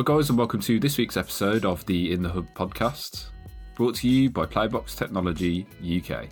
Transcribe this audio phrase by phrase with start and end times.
[0.00, 3.26] Hi, guys, and welcome to this week's episode of the In the Hub podcast,
[3.74, 6.28] brought to you by Playbox Technology UK.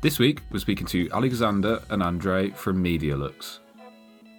[0.00, 3.58] This week, we're speaking to Alexander and Andre from Medialooks,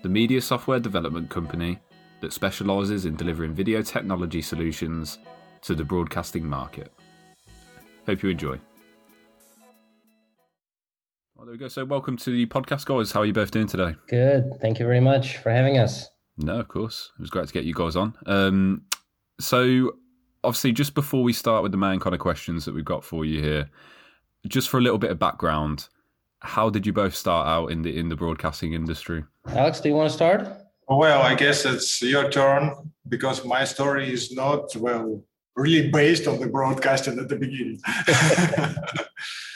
[0.03, 1.77] the media software development company
[2.21, 5.19] that specialises in delivering video technology solutions
[5.61, 6.93] to the broadcasting market.
[8.05, 8.57] Hope you enjoy.
[11.35, 11.67] Well, there we go.
[11.67, 13.11] So, welcome to the podcast, guys.
[13.11, 13.95] How are you both doing today?
[14.07, 14.61] Good.
[14.61, 16.07] Thank you very much for having us.
[16.37, 17.11] No, of course.
[17.17, 18.15] It was great to get you guys on.
[18.25, 18.83] Um,
[19.39, 19.93] so,
[20.43, 23.25] obviously, just before we start with the main kind of questions that we've got for
[23.25, 23.69] you here,
[24.47, 25.87] just for a little bit of background,
[26.39, 29.23] how did you both start out in the in the broadcasting industry?
[29.47, 30.47] Alex, do you want to start?
[30.87, 32.71] Well, I guess it's your turn
[33.07, 35.23] because my story is not well
[35.55, 37.79] really based on the broadcasting at the beginning.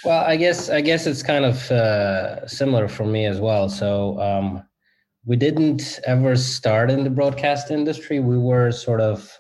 [0.06, 3.70] well, I guess I guess it's kind of uh, similar for me as well.
[3.70, 4.64] So um,
[5.26, 8.20] we didn't ever start in the broadcast industry.
[8.20, 9.38] We were sort of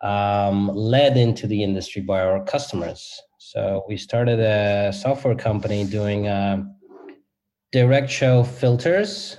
[0.00, 3.20] um, led into the industry by our customers.
[3.38, 6.64] So we started a software company doing uh,
[7.74, 9.38] DirectShow filters,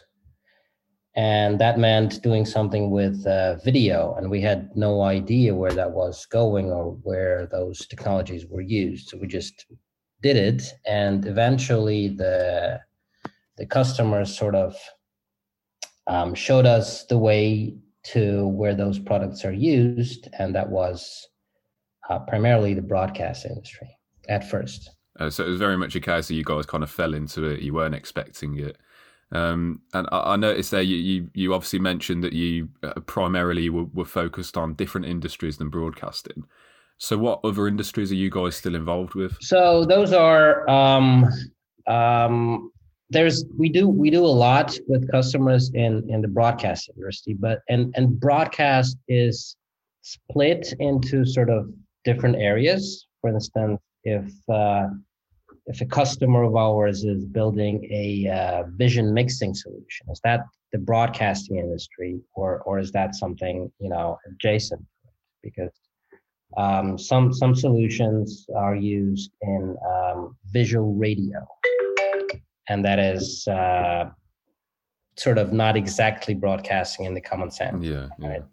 [1.15, 4.15] and that meant doing something with uh, video.
[4.15, 9.09] And we had no idea where that was going or where those technologies were used.
[9.09, 9.65] So we just
[10.21, 12.79] did it, and eventually the
[13.57, 14.75] the customers sort of
[16.09, 21.27] um, showed us the way to where those products are used, and that was
[22.09, 23.87] uh, primarily the broadcast industry
[24.27, 24.89] at first.
[25.19, 27.43] Uh, so it was very much a case that you guys kind of fell into
[27.45, 27.61] it.
[27.61, 28.77] You weren't expecting it.
[29.31, 33.69] Um, and I, I, noticed there you, you, you obviously mentioned that you uh, primarily
[33.69, 36.45] were, were, focused on different industries than broadcasting.
[36.97, 39.37] So what other industries are you guys still involved with?
[39.39, 41.27] So those are um,
[41.85, 42.71] um,
[43.09, 47.59] there's we do we do a lot with customers in in the broadcast industry, but
[47.69, 49.55] and and broadcast is
[50.01, 51.71] split into sort of
[52.03, 53.07] different areas.
[53.21, 54.87] For instance, if uh,
[55.65, 60.41] if a customer of ours is building a uh, vision mixing solution, is that
[60.71, 64.85] the broadcasting industry, or or is that something you know adjacent?
[65.41, 65.71] Because
[66.57, 71.39] um, some some solutions are used in um, visual radio,
[72.69, 74.09] and that is uh,
[75.17, 77.83] sort of not exactly broadcasting in the common sense.
[77.83, 78.07] Yeah.
[78.19, 78.27] yeah.
[78.27, 78.43] Right?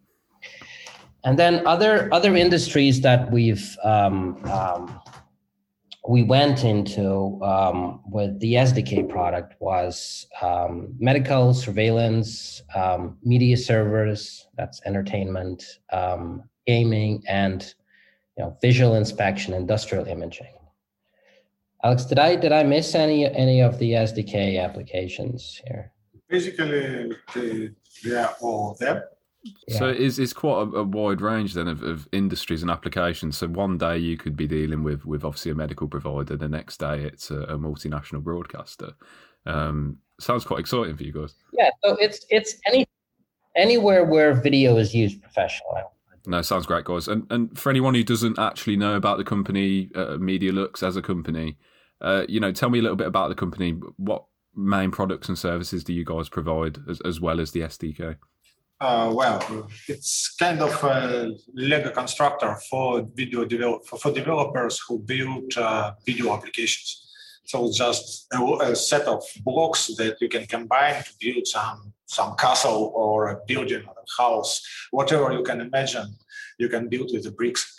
[1.25, 5.01] And then other other industries that we've um, um,
[6.09, 14.47] we went into um, with the SDK product was um, medical surveillance, um, media servers,
[14.57, 17.75] that's entertainment, um, gaming, and
[18.39, 20.56] you know, visual inspection, industrial imaging.
[21.87, 25.93] Alex, did I did I miss any any of the SDK applications here?
[26.29, 27.71] Basically, they,
[28.03, 29.11] they are all there.
[29.69, 29.79] Yeah.
[29.79, 33.37] So it's, it's quite a, a, wide range then of, of industries and applications.
[33.37, 36.79] So one day you could be dealing with with obviously a medical provider, the next
[36.79, 38.91] day it's a, a multinational broadcaster.
[39.45, 41.35] Um, sounds quite exciting for you guys.
[41.53, 42.85] Yeah, so it's it's any
[43.55, 45.83] anywhere where video is used professionally.
[46.27, 47.07] No, sounds great, guys.
[47.07, 51.03] And and for anyone who doesn't actually know about the company, uh, Medialooks as a
[51.03, 51.57] company,
[52.01, 53.73] uh, you know, tell me a little bit about the company.
[53.97, 54.25] What
[54.55, 58.17] main products and services do you guys provide, as, as well as the SDK?
[58.79, 64.99] Uh, well, it's kind of a Lego constructor for video develop for, for developers who
[64.99, 67.03] build uh, video applications.
[67.45, 72.37] So just a, a, set of blocks that you can combine to build some some
[72.37, 76.15] castle or a building or a house, whatever you can imagine,
[76.59, 77.75] you can build with the bricks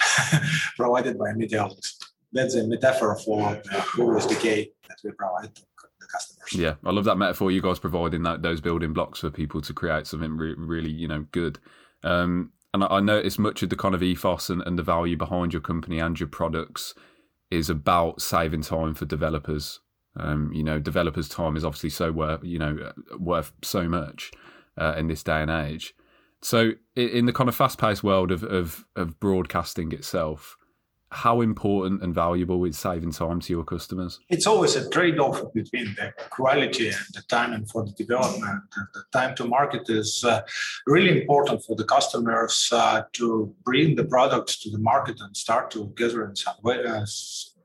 [0.75, 1.96] provided by Medialooks.
[2.33, 5.61] That's a metaphor for the SDK that we provide to
[5.99, 6.53] the customers.
[6.53, 9.73] Yeah, I love that metaphor you guys providing that those building blocks for people to
[9.73, 11.59] create something re- really, you know, good.
[12.03, 15.17] Um, and I, I notice much of the kind of ethos and, and the value
[15.17, 16.93] behind your company and your products
[17.49, 19.79] is about saving time for developers.
[20.15, 24.31] Um, you know, developers' time is obviously so worth, you know, worth so much
[24.77, 25.93] uh, in this day and age.
[26.41, 30.56] So, in the kind of fast-paced world of, of, of broadcasting itself,
[31.11, 34.19] how important and valuable is saving time to your customers?
[34.29, 38.63] It's always a trade off between the quality and the timing for the development.
[38.93, 40.41] The time to market is uh,
[40.85, 45.71] really important for the customers uh, to bring the products to the market and start
[45.71, 47.05] to gather in some uh,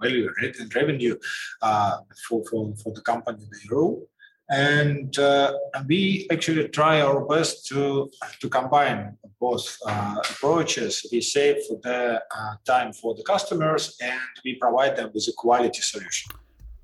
[0.01, 1.17] value and revenue
[1.63, 1.99] uh,
[2.29, 4.09] for, for, for the company they rule
[4.53, 5.55] and uh,
[5.87, 8.11] we actually try our best to
[8.41, 11.05] to combine both uh, approaches.
[11.11, 15.83] We save the uh, time for the customers, and we provide them with a quality
[15.83, 16.31] solution.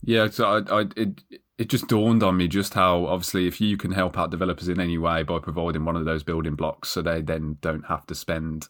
[0.02, 1.22] Yeah, so I, I it
[1.58, 4.80] it just dawned on me just how obviously if you can help out developers in
[4.80, 8.14] any way by providing one of those building blocks, so they then don't have to
[8.14, 8.68] spend,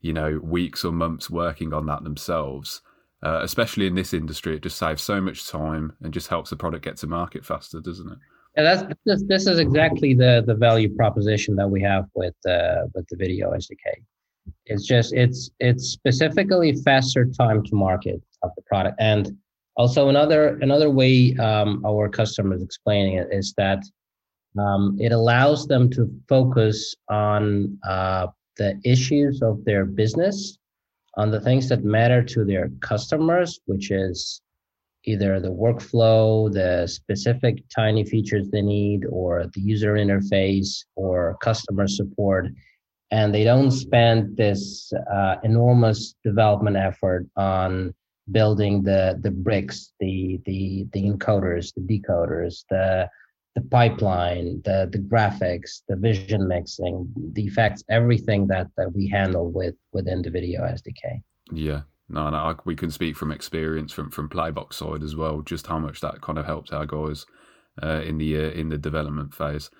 [0.00, 2.82] you know, weeks or months working on that themselves.
[3.22, 6.56] Uh, especially in this industry, it just saves so much time and just helps the
[6.56, 8.18] product get to market faster, doesn't it?
[8.56, 12.86] Yeah, that's this, this is exactly the the value proposition that we have with uh,
[12.94, 14.02] with the video SDK.
[14.66, 19.36] It's just it's it's specifically faster time to market of the product, and
[19.76, 23.82] also another another way um, our customers explaining it is that
[24.58, 28.26] um, it allows them to focus on uh,
[28.56, 30.58] the issues of their business,
[31.16, 34.42] on the things that matter to their customers, which is
[35.04, 41.86] either the workflow, the specific tiny features they need, or the user interface, or customer
[41.86, 42.46] support.
[43.10, 47.92] And they don't spend this uh, enormous development effort on
[48.30, 53.08] building the the bricks, the the the encoders, the decoders, the
[53.56, 59.50] the pipeline, the the graphics, the vision mixing, the effects, everything that that we handle
[59.50, 61.20] with within the video SDK.
[61.52, 65.66] Yeah, no, no, we can speak from experience from from Playbox side as well, just
[65.66, 67.26] how much that kind of helped our guys
[67.82, 69.70] uh, in the uh, in the development phase.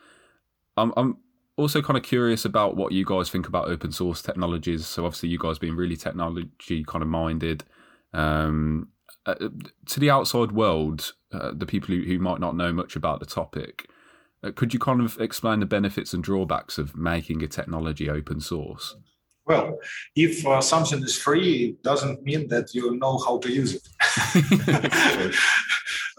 [0.77, 1.19] I'm I'm
[1.56, 4.87] also kind of curious about what you guys think about open source technologies.
[4.87, 7.65] So obviously, you guys being really technology kind of minded.
[8.12, 8.88] Um,
[9.26, 9.35] uh,
[9.87, 13.26] to the outside world, uh, the people who, who might not know much about the
[13.26, 13.88] topic,
[14.43, 18.41] uh, could you kind of explain the benefits and drawbacks of making a technology open
[18.41, 18.97] source?
[19.50, 19.81] Well,
[20.14, 23.85] if uh, something is free, it doesn't mean that you know how to use it.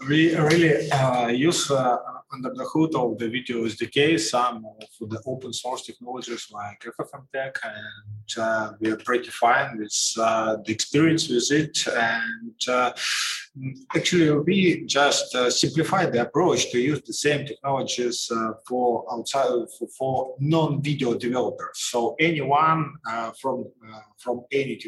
[0.08, 1.96] we really uh, use uh,
[2.30, 7.52] under the hood of the video SDK some of the open source technologies like FFmpeg,
[7.64, 11.86] and uh, we are pretty fine with uh, the experience with it.
[11.86, 12.92] And uh,
[13.94, 19.50] actually, we just uh, simplified the approach to use the same technologies uh, for outside
[19.78, 21.78] for, for non-video developers.
[21.90, 23.66] So anyone uh, from
[24.18, 24.80] from any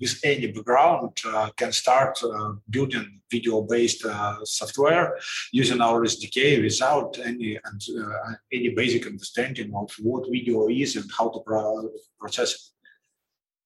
[0.00, 1.16] with any background
[1.56, 2.18] can start
[2.68, 4.04] building video-based
[4.44, 5.16] software
[5.52, 7.58] using our SDK without any
[8.52, 11.40] any basic understanding of what video is and how to
[12.24, 12.72] process.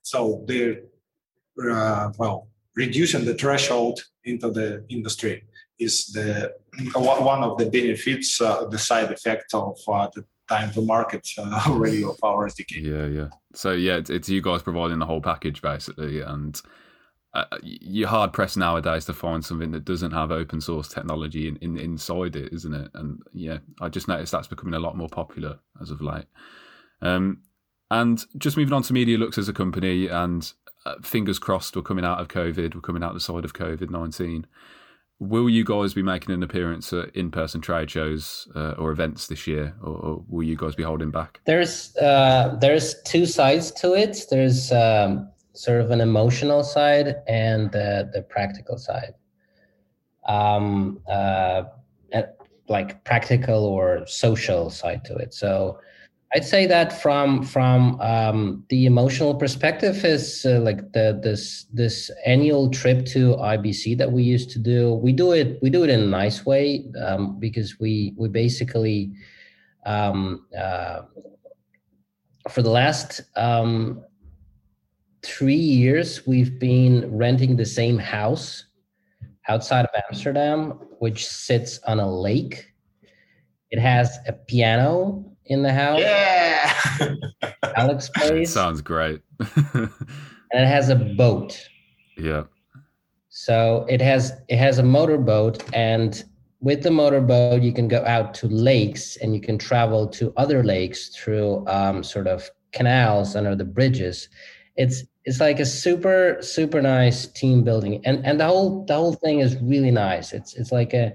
[0.02, 0.81] So they're
[1.62, 5.44] uh, well reducing the threshold into the industry
[5.78, 6.52] is the
[6.94, 11.62] one of the benefits, uh, the side effect of uh, the time to market uh,
[11.69, 12.72] already of our SDK.
[12.82, 13.28] Yeah, yeah.
[13.55, 16.61] So yeah, it's, it's you guys providing the whole package basically, and
[17.34, 21.56] uh, you're hard pressed nowadays to find something that doesn't have open source technology in,
[21.56, 22.90] in, inside it, isn't it?
[22.94, 26.26] And yeah, I just noticed that's becoming a lot more popular as of late.
[27.02, 27.43] Um,
[27.90, 30.52] and just moving on to Medialooks as a company, and
[30.85, 33.90] uh, fingers crossed, we're coming out of COVID, we're coming out the side of COVID
[33.90, 34.46] 19.
[35.20, 39.49] Will you guys be making an appearance at in-person trade shows uh, or events this
[39.49, 41.40] year, or, or, will you guys be holding back?
[41.44, 44.26] There's uh, there's two sides to it.
[44.31, 49.14] There's um, sort of an emotional side and the, the practical side.
[50.29, 51.64] Um, uh,
[52.69, 55.32] like practical or social side to it.
[55.35, 55.81] So
[56.34, 62.11] I'd say that from from um, the emotional perspective is uh, like the this this
[62.26, 64.94] annual trip to IBC that we used to do.
[64.94, 69.12] We do it we do it in a nice way um, because we we basically
[69.87, 71.00] um, uh,
[72.50, 74.04] for the last um,
[75.23, 78.64] three years, we've been renting the same house
[79.49, 82.73] outside of Amsterdam, which sits on a lake.
[83.70, 86.00] It has a piano in the house.
[86.00, 87.14] Yeah.
[87.76, 88.52] Alex plays.
[88.52, 89.21] Sounds great.
[89.75, 89.90] and
[90.52, 91.69] it has a boat.
[92.17, 92.45] Yeah.
[93.28, 96.25] So it has it has a motorboat and
[96.61, 100.64] with the motorboat you can go out to lakes and you can travel to other
[100.64, 104.28] lakes through um, sort of canals under the bridges
[104.76, 109.14] it's it's like a super super nice team building and and the whole the whole
[109.14, 111.12] thing is really nice it's it's like a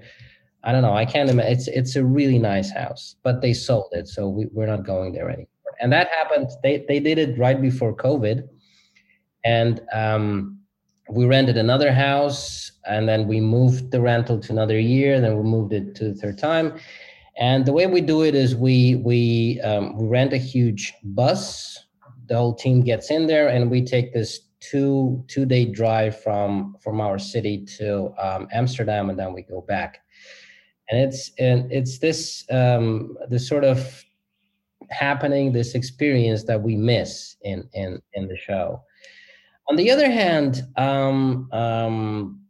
[0.64, 0.94] i don't know.
[0.94, 1.52] I can't imagine.
[1.52, 5.12] It's it's a really nice house but they sold it so we, we're not going
[5.12, 5.48] there anymore.
[5.80, 8.48] And that happened they they did it right before covid.
[9.44, 10.58] And um
[11.10, 15.42] we rented another house and then we moved the rental to another year then we
[15.42, 16.78] moved it to the third time.
[17.36, 21.78] And the way we do it is we we um, we rent a huge bus.
[22.26, 26.76] The whole team gets in there and we take this two two day drive from
[26.80, 30.03] from our city to um, Amsterdam and then we go back
[30.90, 34.04] and it's and it's this um, this sort of
[34.90, 38.82] happening this experience that we miss in in in the show
[39.68, 42.40] on the other hand um, um,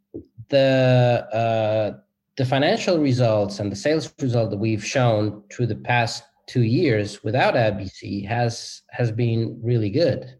[0.49, 1.97] the uh,
[2.37, 7.23] the financial results and the sales result that we've shown through the past two years
[7.23, 10.37] without IBC has has been really good.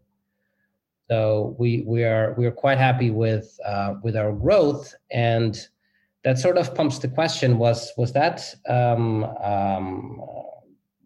[1.10, 5.56] So we we are we are quite happy with uh, with our growth, and
[6.26, 10.20] that sort of pumps the question: was was that um, um,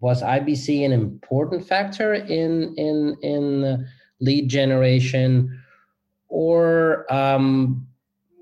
[0.01, 3.87] was IBC an important factor in in in
[4.23, 5.63] lead generation,
[6.29, 7.87] or um,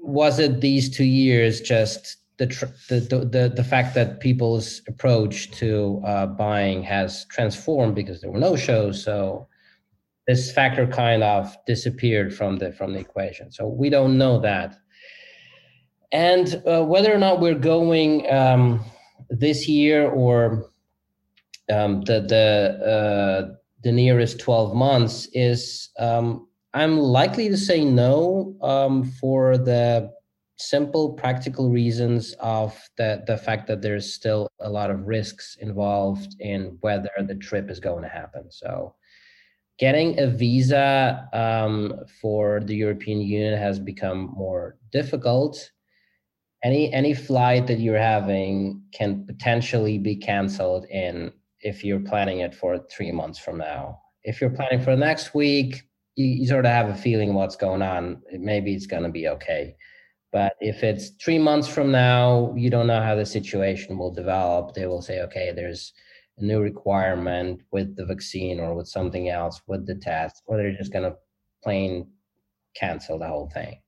[0.00, 2.46] was it these two years just the,
[2.88, 8.38] the the the fact that people's approach to uh, buying has transformed because there were
[8.38, 9.48] no shows, so
[10.28, 13.50] this factor kind of disappeared from the from the equation.
[13.50, 14.76] So we don't know that,
[16.12, 18.84] and uh, whether or not we're going um,
[19.28, 20.70] this year or
[21.70, 28.56] um, the the uh, the nearest twelve months is um, I'm likely to say no
[28.62, 30.10] um, for the
[30.56, 36.34] simple practical reasons of the the fact that there's still a lot of risks involved
[36.40, 38.50] in whether the trip is going to happen.
[38.50, 38.94] So
[39.78, 45.70] getting a visa um, for the european union has become more difficult
[46.64, 52.54] any any flight that you're having can potentially be canceled in if you're planning it
[52.54, 55.82] for three months from now if you're planning for next week
[56.16, 59.28] you, you sort of have a feeling what's going on maybe it's going to be
[59.28, 59.74] okay
[60.32, 64.74] but if it's three months from now, you don't know how the situation will develop.
[64.74, 65.92] They will say, okay, there's
[66.36, 70.76] a new requirement with the vaccine or with something else with the test, or they're
[70.76, 71.16] just going to
[71.64, 72.08] plain
[72.76, 73.80] cancel the whole thing.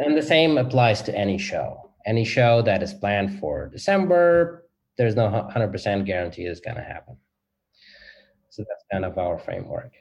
[0.00, 1.90] And the same applies to any show.
[2.06, 4.66] Any show that is planned for December,
[4.96, 7.16] there's no 100% guarantee it's going to happen.
[8.48, 9.92] So that's kind of our framework.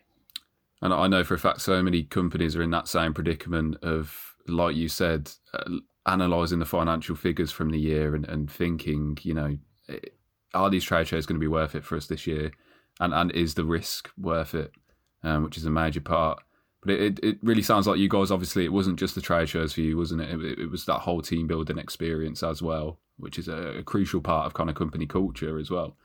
[0.81, 4.29] And I know for a fact so many companies are in that same predicament of
[4.47, 5.69] like you said, uh,
[6.05, 9.57] analysing the financial figures from the year and, and thinking, you know,
[10.53, 12.51] are these trade shows going to be worth it for us this year?
[12.99, 14.71] And and is the risk worth it?
[15.21, 16.41] Um, which is a major part.
[16.81, 19.73] But it, it really sounds like you guys, obviously, it wasn't just the trade shows
[19.73, 20.29] for you, wasn't it?
[20.29, 24.21] It, it was that whole team building experience as well, which is a, a crucial
[24.21, 25.97] part of kind of company culture as well.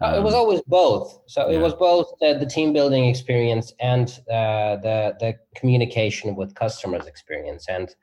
[0.00, 1.20] Um, it was um, always both.
[1.26, 1.58] So yeah.
[1.58, 7.06] it was both the, the, team building experience and uh, the the communication with customers
[7.06, 7.66] experience.
[7.68, 7.94] And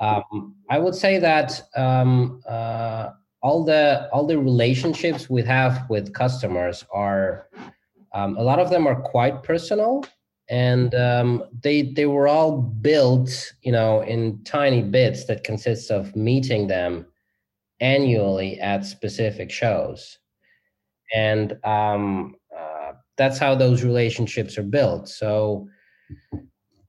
[0.00, 3.10] um, I would say that um, uh,
[3.42, 7.48] all the all the relationships we have with customers are
[8.14, 10.04] um, a lot of them are quite personal,
[10.50, 16.14] and um, they they were all built, you know, in tiny bits that consists of
[16.16, 17.06] meeting them
[17.80, 20.18] annually at specific shows
[21.14, 25.08] and um, uh, that's how those relationships are built.
[25.08, 25.68] So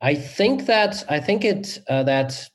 [0.02, 2.48] I think that I think it uh, that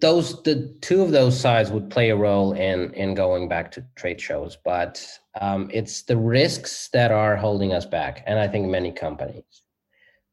[0.00, 3.84] those the two of those sides would play a role in in going back to
[3.96, 5.06] trade shows, but
[5.40, 9.62] um, it's the risks that are holding us back, and I think many companies.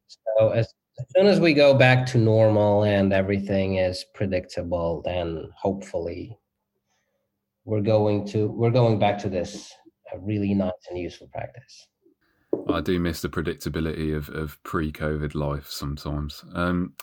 [0.08, 5.50] So as, as soon as we go back to normal and everything is predictable, then
[5.56, 6.38] hopefully
[7.66, 9.74] we're going to we're going back to this
[10.14, 11.88] uh, really nice and useful practice.
[12.70, 16.44] I do miss the predictability of, of pre-COVID life sometimes.
[16.54, 16.94] Um,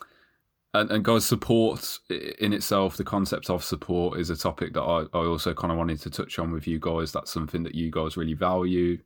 [0.74, 5.04] and, and guys, support in itself, the concept of support is a topic that I,
[5.12, 7.12] I also kind of wanted to touch on with you guys.
[7.12, 8.98] That's something that you guys really value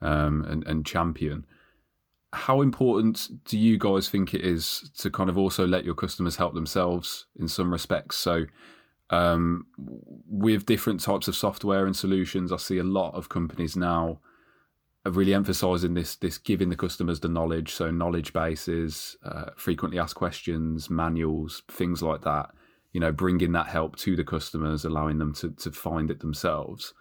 [0.00, 1.44] um, and, and champion.
[2.32, 6.36] How important do you guys think it is to kind of also let your customers
[6.36, 8.16] help themselves in some respects?
[8.16, 8.46] So,
[9.10, 9.66] um,
[10.28, 14.20] with different types of software and solutions, I see a lot of companies now
[15.10, 17.72] really emphasizing this this giving the customers the knowledge.
[17.72, 22.50] So knowledge bases, uh, frequently asked questions, manuals, things like that.
[22.92, 26.94] You know, bringing that help to the customers, allowing them to to find it themselves.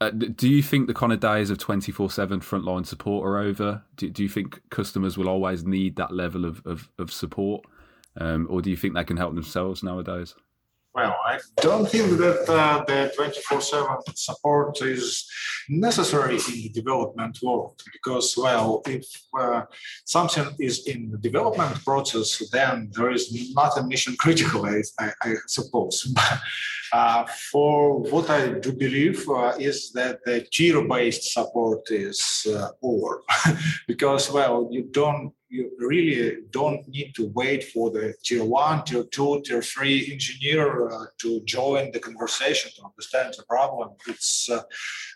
[0.00, 3.84] Uh, do you think the kind of days of 24 7 frontline support are over?
[3.96, 7.64] Do, do you think customers will always need that level of, of, of support?
[8.20, 10.34] Um, or do you think they can help themselves nowadays?
[10.94, 15.28] Well, I don't think that uh, the 24 7 support is
[15.68, 19.04] necessary in the development world because, well, if
[19.36, 19.62] uh,
[20.04, 25.34] something is in the development process, then there is not a mission critical, I, I
[25.48, 26.14] suppose.
[26.94, 32.68] uh, for what I do believe uh, is that the tier based support is uh,
[32.82, 33.24] over
[33.88, 39.04] because, well, you don't you really don't need to wait for the tier one, tier
[39.04, 43.90] two, tier three engineer uh, to join the conversation to understand the problem.
[44.08, 44.62] It's uh,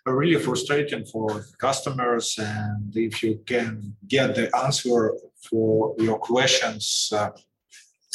[0.07, 5.15] really frustrating for customers, and if you can get the answer
[5.49, 7.13] for your questions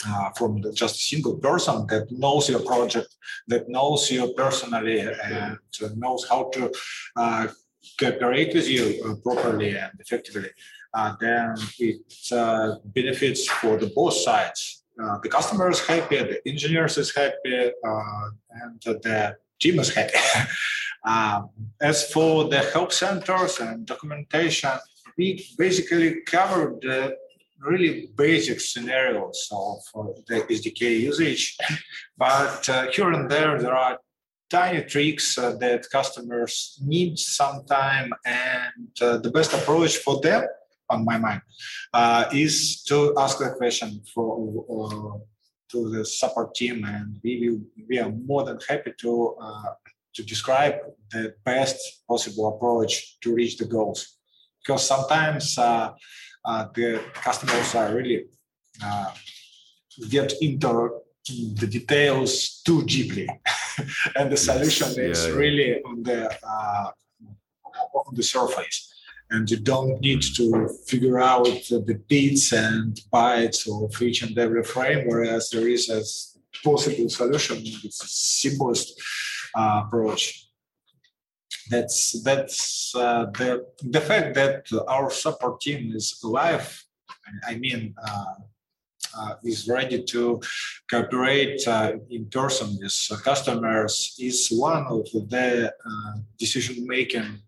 [0.08, 3.16] uh, uh, from the, just a single person that knows your project,
[3.48, 5.58] that knows you personally, and
[5.96, 6.72] knows how to
[7.16, 7.48] uh,
[8.00, 10.50] cooperate with you uh, properly and effectively,
[10.94, 14.84] uh, then it uh, benefits for the both sides.
[15.02, 17.72] Uh, the customer is happy, the engineers is happy,
[18.62, 20.20] and the team is happy.
[21.06, 21.50] um,
[21.82, 24.72] as for the help centers and documentation,
[25.18, 27.16] we basically covered the
[27.64, 29.78] really basic scenarios of
[30.28, 31.58] the SDK usage,
[32.18, 33.98] but uh, here and there there are
[34.50, 40.44] tiny tricks uh, that customers need some time, and uh, the best approach for them,
[40.90, 41.42] on my mind,
[41.94, 44.30] uh, is to ask the question for
[44.70, 45.18] uh,
[45.72, 49.74] to the support team, and we will we are more than happy to uh,
[50.16, 50.76] to describe
[51.12, 51.78] the best
[52.08, 54.20] possible approach to reach the goals,
[54.60, 55.90] because sometimes uh,
[56.46, 58.26] the customers are really
[58.84, 59.12] uh,
[60.10, 61.02] get into
[61.56, 63.28] the details too deeply,
[64.16, 65.34] and the solution yeah, is yeah.
[65.34, 66.92] really on the uh,
[67.96, 68.90] on the surface.
[69.30, 74.64] And you don't need to figure out the bits and bytes of each and every
[74.64, 76.04] frame, whereas there is a
[76.64, 77.58] possible solution.
[77.60, 79.02] It's the simplest
[79.56, 80.43] uh, approach
[81.70, 86.86] that's that's uh, the the fact that our support team is alive.
[87.48, 88.36] I mean, uh,
[89.18, 90.42] uh, is ready to
[90.90, 97.40] cooperate uh, in person with customers is one of the uh, decision making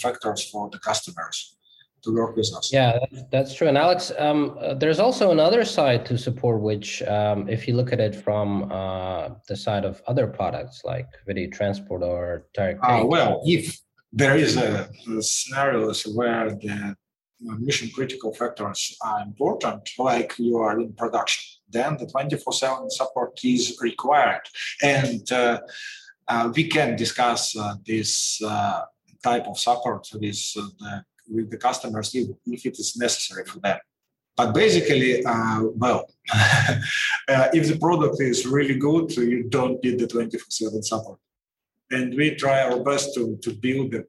[0.00, 1.56] factors for the customers
[2.02, 2.72] to work with us.
[2.72, 2.98] Yeah,
[3.30, 3.68] that's true.
[3.68, 7.92] And Alex, um, uh, there's also another side to support, which, um, if you look
[7.92, 12.80] at it from uh, the side of other products like video transport or direct.
[12.82, 13.78] Uh, well, if
[14.12, 16.96] there is a, a scenarios where the
[17.40, 23.78] mission critical factors are important, like you are in production, then the 24/7 support is
[23.80, 24.40] required,
[24.82, 25.60] and uh,
[26.26, 28.40] uh, we can discuss uh, this
[29.22, 33.78] type of support with the with the customers if, if it is necessary for them.
[34.38, 40.06] But basically, uh, well, uh, if the product is really good, you don't need the
[40.06, 41.18] 24/7 support,
[41.90, 44.06] and we try our best to to build the,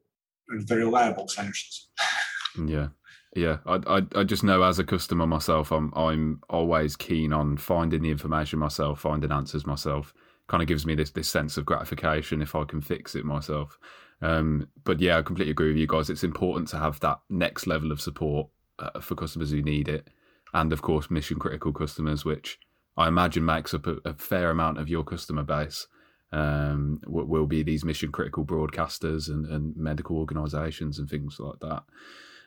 [0.66, 1.88] the reliable solutions.
[2.64, 2.88] yeah,
[3.34, 3.56] yeah.
[3.66, 8.02] I, I I just know as a customer myself, I'm I'm always keen on finding
[8.02, 10.14] the information myself, finding answers myself.
[10.46, 13.80] Kind of gives me this this sense of gratification if I can fix it myself.
[14.22, 16.10] Um, but yeah, I completely agree with you guys.
[16.10, 20.08] It's important to have that next level of support uh, for customers who need it,
[20.52, 22.58] and of course, mission critical customers, which
[22.96, 25.86] I imagine makes up a, a fair amount of your customer base.
[26.32, 31.82] Um, will be these mission critical broadcasters and, and medical organisations and things like that.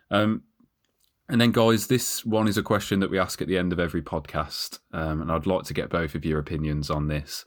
[0.10, 0.44] Um,
[1.28, 3.80] and then, guys, this one is a question that we ask at the end of
[3.80, 7.44] every podcast, um, and I'd like to get both of your opinions on this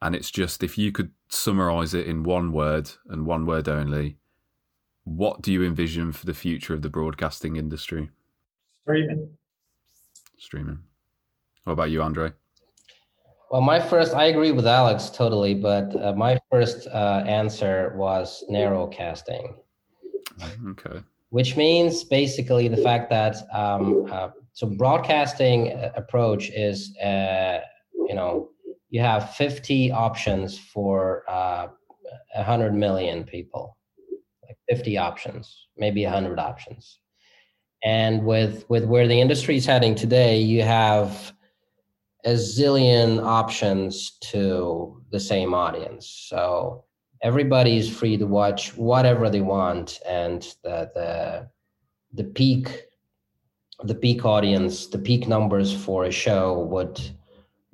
[0.00, 4.16] and it's just if you could summarize it in one word and one word only,
[5.04, 8.10] what do you envision for the future of the broadcasting industry?
[8.82, 9.30] Streaming.
[10.38, 10.78] Streaming.
[11.64, 12.32] What about you, Andre?
[13.50, 18.44] Well, my first, I agree with Alex totally, but uh, my first uh, answer was
[18.50, 19.54] narrowcasting.
[20.68, 21.00] Okay.
[21.30, 27.60] Which means basically the fact that um, uh, so broadcasting uh, approach is, uh,
[28.06, 28.50] you know,
[28.90, 31.68] you have 50 options for uh,
[32.34, 33.76] 100 million people.
[34.46, 36.98] Like 50 options maybe 100 options.
[37.84, 41.32] And with with where the industry is heading today you have
[42.24, 46.26] a zillion options to the same audience.
[46.28, 46.84] So
[47.22, 51.48] everybody is free to watch whatever they want and the the
[52.14, 52.84] the peak
[53.84, 57.00] the peak audience the peak numbers for a show would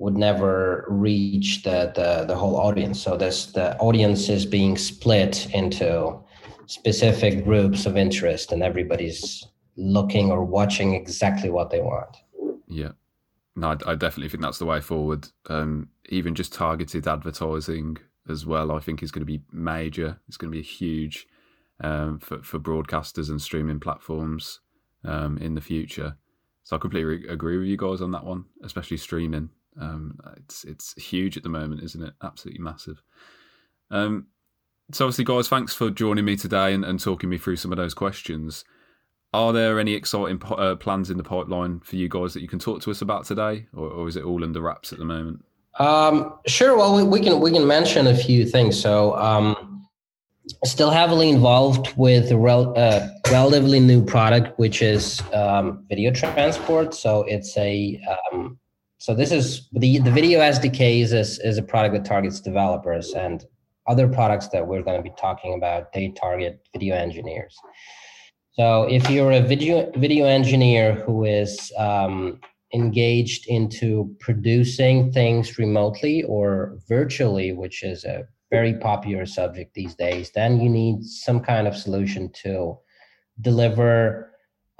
[0.05, 3.03] would never reach the, the, the whole audience.
[3.03, 6.21] So this the audience is being split into
[6.67, 12.19] specific groups of interest, and everybody's looking or watching exactly what they want.
[12.69, 12.93] Yeah.
[13.57, 15.27] No, I, I definitely think that's the way forward.
[15.49, 17.97] Um, even just targeted advertising
[18.29, 20.19] as well, I think is going to be major.
[20.29, 21.27] It's going to be huge
[21.81, 24.61] um, for for broadcasters and streaming platforms
[25.03, 26.19] um, in the future.
[26.63, 29.49] So I completely agree with you guys on that one, especially streaming.
[29.81, 32.15] Um, it's it's huge at the moment, isn't it?
[32.23, 33.03] Absolutely massive.
[33.91, 34.27] Um,
[34.93, 37.79] so obviously, guys, thanks for joining me today and, and talking me through some of
[37.79, 38.65] those questions.
[39.33, 42.59] Are there any exciting uh, plans in the pipeline for you guys that you can
[42.61, 45.45] talk to us about today, or, or is it all under wraps at the moment?
[45.79, 46.77] Um, sure.
[46.77, 48.81] Well, we, we, can we can mention a few things.
[48.81, 49.75] So, um,
[50.65, 56.95] still heavily involved with a rel- uh, relatively new product, which is um, video transport.
[56.95, 58.01] So it's a
[58.33, 58.59] um,
[59.05, 63.45] so this is the the video SDK is, is a product that targets developers and
[63.87, 65.93] other products that we're going to be talking about.
[65.93, 67.55] They target video engineers.
[68.53, 72.41] So if you're a video video engineer who is um,
[72.73, 80.31] engaged into producing things remotely or virtually, which is a very popular subject these days,
[80.35, 82.79] then you need some kind of solution to
[83.43, 84.31] deliver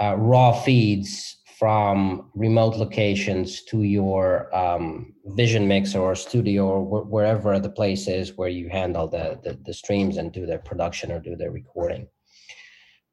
[0.01, 7.11] uh, raw feeds from remote locations to your um, vision mixer or studio or wh-
[7.11, 11.11] wherever the place is where you handle the, the, the streams and do their production
[11.11, 12.07] or do their recording.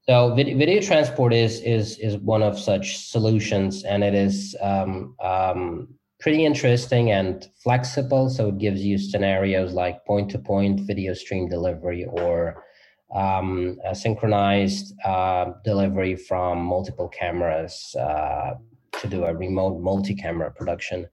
[0.02, 5.16] So video, video transport is is is one of such solutions, and it is um,
[5.24, 5.88] um,
[6.20, 8.30] pretty interesting and flexible.
[8.30, 12.66] So it gives you scenarios like point-to-point video stream delivery or
[13.16, 18.56] um, synchronized uh, delivery from multiple cameras uh,
[19.00, 21.08] to do a remote multi-camera production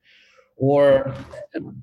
[0.59, 1.15] or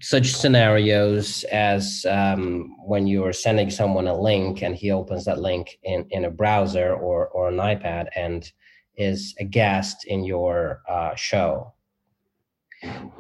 [0.02, 5.80] such scenarios as um, when you're sending someone a link and he opens that link
[5.84, 8.52] in, in a browser or, or an iPad and
[8.98, 11.74] is a guest in your uh, show.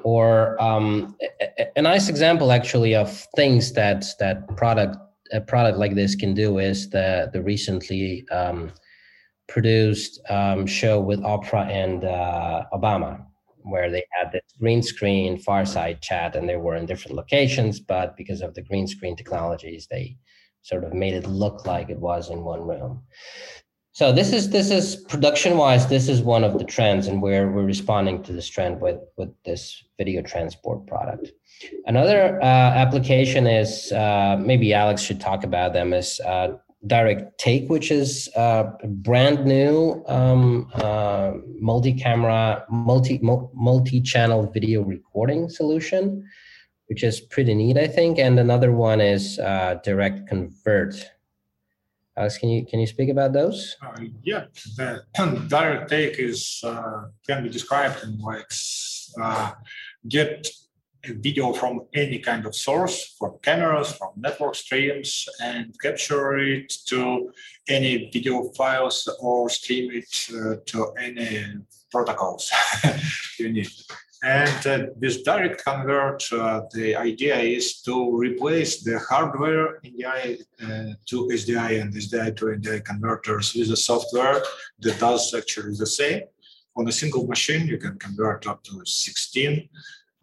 [0.03, 4.97] Or um, a, a, nice example, actually, of things that that product
[5.31, 8.71] a product like this can do is the the recently um,
[9.47, 13.25] produced um, show with Oprah and uh, Obama
[13.65, 18.15] where they had this green screen fireside chat and they were in different locations but
[18.15, 20.15] because of the green screen technologies they
[20.61, 23.01] sort of made it look like it was in one room
[23.95, 27.49] so this is this is production wise this is one of the trends and we're
[27.49, 31.31] we're responding to this trend with with this video transport product.
[31.85, 32.45] Another uh,
[32.83, 36.49] application is uh, maybe alex should talk about them is uh,
[36.87, 41.31] direct take which is a brand new um, uh,
[41.61, 46.21] multi-camera multi multi-channel video recording solution
[46.87, 48.19] which is pretty neat i think.
[48.19, 50.95] And another one is uh, direct convert
[52.17, 53.75] Alex, can you can you speak about those?
[53.81, 54.45] Uh, yeah,
[54.77, 55.03] the
[55.49, 58.51] direct take is uh, can be described in like
[59.21, 59.51] uh,
[60.07, 60.47] get
[61.03, 66.73] a video from any kind of source, from cameras, from network streams, and capture it
[66.87, 67.31] to
[67.67, 71.45] any video files or stream it uh, to any
[71.91, 72.51] protocols
[73.39, 73.69] you need.
[74.25, 80.93] And uh, this direct convert, uh, the idea is to replace the hardware NDI uh,
[81.09, 84.41] to SDI and SDI to NDI converters with a software
[84.79, 86.23] that does actually the same.
[86.75, 89.69] On a single machine, you can convert up to 16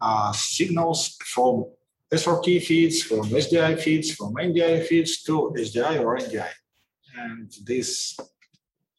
[0.01, 1.65] uh, signals from
[2.13, 6.51] SRT feeds, from SDI feeds, from NDI feeds to SDI or NDI.
[7.17, 8.19] And this,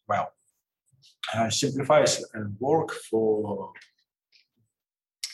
[0.08, 0.32] well,
[1.34, 3.74] uh, simplifies and work for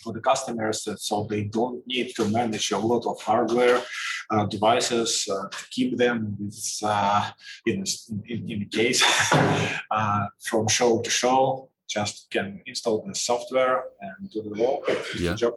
[0.02, 3.82] for the customers so they don't need to manage a lot of hardware
[4.30, 7.30] uh, devices uh, to keep them with, uh,
[7.66, 7.84] in,
[8.26, 9.02] in, in case
[9.90, 14.82] uh, from show to show just can install the software and do the work
[15.18, 15.34] yeah.
[15.34, 15.54] job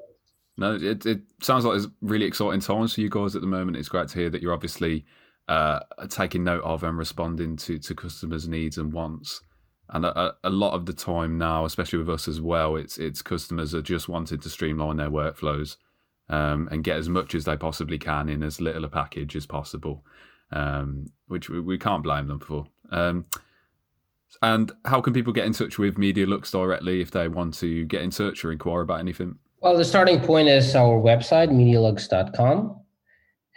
[0.58, 3.78] no, it, it sounds like it's really exciting times for you guys at the moment.
[3.78, 5.04] It's great to hear that you're obviously
[5.48, 5.80] uh,
[6.10, 9.42] taking note of and responding to, to customers' needs and wants.
[9.94, 13.22] And a, a, lot of the time now, especially with us as well, it's it's
[13.22, 15.78] customers are just wanting to streamline their workflows
[16.30, 19.46] um, and get as much as they possibly can in as little a package as
[19.46, 20.04] possible,
[20.52, 22.66] um, which we, we, can't blame them for.
[22.90, 23.26] Um,
[24.42, 28.02] and how can people get in touch with Medialooks directly if they want to get
[28.02, 29.38] in touch or inquire about anything?
[29.62, 32.80] Well, the starting point is our website, medialooks.com.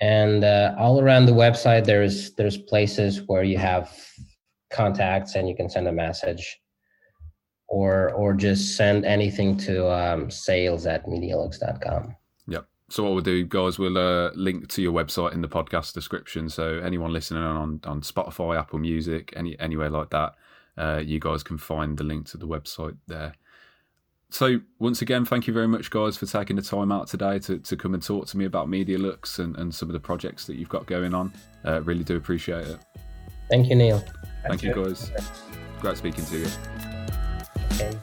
[0.02, 3.90] And uh, all around the website, there's there's places where you have
[4.70, 6.60] contacts and you can send a message
[7.68, 12.14] or or just send anything to um, sales at medialooks.com.
[12.46, 12.66] Yep.
[12.88, 16.48] So what we'll do, guys, we'll uh, link to your website in the podcast description.
[16.48, 20.34] So anyone listening on on Spotify, Apple Music, any anywhere like that,
[20.78, 23.34] uh, you guys can find the link to the website there.
[24.30, 27.58] So once again, thank you very much, guys, for taking the time out today to,
[27.58, 30.56] to come and talk to me about Medialooks and, and some of the projects that
[30.56, 31.32] you've got going on.
[31.64, 32.78] Uh, really do appreciate it.
[33.48, 34.02] Thank you, Neil.
[34.48, 35.10] Thank, you, guys.
[35.80, 36.46] Great speaking to you.
[37.72, 37.98] Okay.